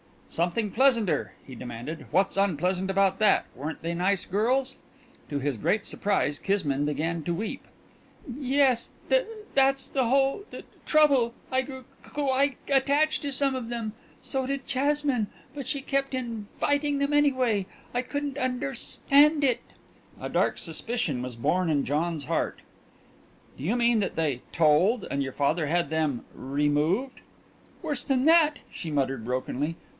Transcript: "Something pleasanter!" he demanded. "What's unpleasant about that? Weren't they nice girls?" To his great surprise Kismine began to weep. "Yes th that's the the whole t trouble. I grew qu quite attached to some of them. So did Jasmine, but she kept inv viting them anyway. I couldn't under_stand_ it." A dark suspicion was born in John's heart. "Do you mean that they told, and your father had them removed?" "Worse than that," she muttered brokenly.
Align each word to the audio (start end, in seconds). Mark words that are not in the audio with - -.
"Something 0.31 0.71
pleasanter!" 0.71 1.33
he 1.45 1.53
demanded. 1.55 2.05
"What's 2.09 2.37
unpleasant 2.37 2.89
about 2.89 3.19
that? 3.19 3.45
Weren't 3.53 3.81
they 3.81 3.93
nice 3.93 4.25
girls?" 4.25 4.77
To 5.29 5.39
his 5.39 5.57
great 5.57 5.85
surprise 5.85 6.39
Kismine 6.39 6.85
began 6.85 7.21
to 7.23 7.33
weep. 7.35 7.65
"Yes 8.39 8.89
th 9.09 9.25
that's 9.53 9.89
the 9.89 9.95
the 9.95 10.05
whole 10.07 10.45
t 10.49 10.61
trouble. 10.85 11.33
I 11.51 11.61
grew 11.61 11.83
qu 12.01 12.27
quite 12.27 12.57
attached 12.69 13.21
to 13.23 13.31
some 13.31 13.55
of 13.55 13.67
them. 13.67 13.91
So 14.21 14.47
did 14.47 14.65
Jasmine, 14.65 15.27
but 15.53 15.67
she 15.67 15.81
kept 15.81 16.13
inv 16.13 16.45
viting 16.59 16.99
them 16.99 17.11
anyway. 17.13 17.67
I 17.93 18.01
couldn't 18.01 18.35
under_stand_ 18.35 19.43
it." 19.43 19.61
A 20.19 20.29
dark 20.29 20.57
suspicion 20.57 21.21
was 21.21 21.35
born 21.35 21.69
in 21.69 21.83
John's 21.83 22.23
heart. 22.23 22.61
"Do 23.57 23.65
you 23.65 23.75
mean 23.75 23.99
that 23.99 24.15
they 24.15 24.41
told, 24.53 25.05
and 25.11 25.21
your 25.21 25.33
father 25.33 25.67
had 25.67 25.89
them 25.89 26.23
removed?" 26.33 27.19
"Worse 27.83 28.03
than 28.05 28.23
that," 28.25 28.59
she 28.71 28.89
muttered 28.89 29.25
brokenly. 29.25 29.75